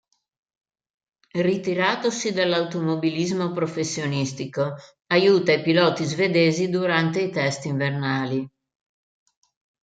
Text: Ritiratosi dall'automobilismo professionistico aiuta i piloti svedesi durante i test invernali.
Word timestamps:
Ritiratosi 1.47 2.31
dall'automobilismo 2.33 3.51
professionistico 3.51 4.63
aiuta 5.19 5.51
i 5.51 5.61
piloti 5.61 6.05
svedesi 6.05 6.71
durante 6.71 7.21
i 7.21 7.29
test 7.29 7.65
invernali. 7.65 8.49